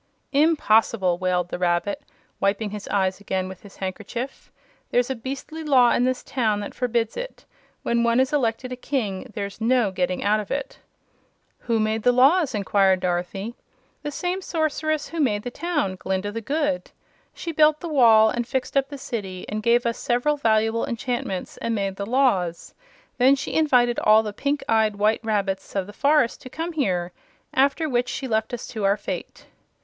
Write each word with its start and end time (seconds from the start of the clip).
"Impossible!" 0.33 1.19
wailed 1.19 1.49
the 1.49 1.59
Rabbit, 1.59 2.01
wiping 2.39 2.71
his 2.71 2.87
eyes 2.87 3.21
again 3.21 3.47
with 3.47 3.61
his 3.61 3.75
handkerchief. 3.75 4.51
"There's 4.89 5.11
a 5.11 5.15
beastly 5.15 5.63
law 5.63 5.91
in 5.91 6.05
this 6.05 6.23
town 6.23 6.59
that 6.61 6.73
forbids 6.73 7.15
it. 7.15 7.45
When 7.83 8.03
one 8.03 8.19
is 8.19 8.33
elected 8.33 8.71
a 8.71 8.75
King, 8.75 9.31
there's 9.35 9.61
no 9.61 9.91
getting 9.91 10.23
out 10.23 10.39
of 10.39 10.49
it." 10.49 10.79
"Who 11.59 11.79
made 11.79 12.01
the 12.01 12.11
laws?" 12.11 12.55
inquired 12.55 13.01
Dorothy. 13.01 13.53
"The 14.01 14.09
same 14.09 14.41
Sorceress 14.41 15.09
who 15.09 15.19
made 15.19 15.43
the 15.43 15.51
town 15.51 15.97
Glinda 15.97 16.31
the 16.31 16.41
Good. 16.41 16.89
She 17.31 17.51
built 17.51 17.79
the 17.79 17.87
wall, 17.87 18.31
and 18.31 18.47
fixed 18.47 18.75
up 18.75 18.89
the 18.89 18.97
City, 18.97 19.45
and 19.47 19.61
gave 19.61 19.85
us 19.85 19.99
several 19.99 20.35
valuable 20.35 20.83
enchantments, 20.87 21.57
and 21.57 21.75
made 21.75 21.95
the 21.97 22.07
laws. 22.07 22.73
Then 23.19 23.35
she 23.35 23.53
invited 23.53 23.99
all 23.99 24.23
the 24.23 24.33
pink 24.33 24.63
eyed 24.67 24.95
white 24.95 25.23
rabbits 25.23 25.75
of 25.75 25.85
the 25.85 25.93
forest 25.93 26.41
to 26.41 26.49
come 26.49 26.73
here, 26.73 27.11
after 27.53 27.87
which 27.87 28.09
she 28.09 28.27
left 28.27 28.51
us 28.51 28.65
to 28.69 28.83
our 28.83 28.97
fate." 28.97 29.45